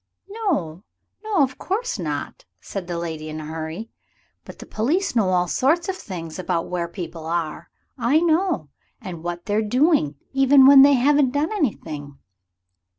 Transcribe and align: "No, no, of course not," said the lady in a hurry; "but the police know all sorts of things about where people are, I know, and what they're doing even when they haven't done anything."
"No, 0.27 0.81
no, 1.23 1.43
of 1.43 1.59
course 1.59 1.99
not," 1.99 2.45
said 2.59 2.87
the 2.87 2.97
lady 2.97 3.29
in 3.29 3.39
a 3.39 3.45
hurry; 3.45 3.91
"but 4.45 4.57
the 4.57 4.65
police 4.65 5.15
know 5.15 5.29
all 5.29 5.47
sorts 5.47 5.87
of 5.87 5.95
things 5.95 6.39
about 6.39 6.67
where 6.69 6.87
people 6.87 7.27
are, 7.27 7.69
I 7.99 8.19
know, 8.19 8.69
and 8.99 9.23
what 9.23 9.45
they're 9.45 9.61
doing 9.61 10.15
even 10.33 10.65
when 10.65 10.81
they 10.81 10.93
haven't 10.93 11.33
done 11.33 11.51
anything." 11.51 12.17